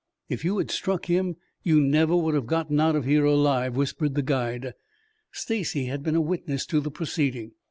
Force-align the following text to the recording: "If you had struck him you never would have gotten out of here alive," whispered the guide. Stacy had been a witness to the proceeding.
"If 0.29 0.43
you 0.43 0.57
had 0.57 0.71
struck 0.71 1.05
him 1.05 1.35
you 1.61 1.79
never 1.79 2.17
would 2.17 2.33
have 2.33 2.47
gotten 2.47 2.79
out 2.79 2.95
of 2.95 3.05
here 3.05 3.23
alive," 3.23 3.75
whispered 3.75 4.15
the 4.15 4.23
guide. 4.23 4.73
Stacy 5.31 5.85
had 5.85 6.01
been 6.01 6.15
a 6.15 6.21
witness 6.21 6.65
to 6.65 6.79
the 6.79 6.89
proceeding. 6.89 7.51